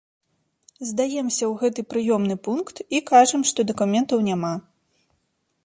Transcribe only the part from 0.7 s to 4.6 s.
Здаемся ў гэты прыёмны пункт і кажам, што дакументаў няма.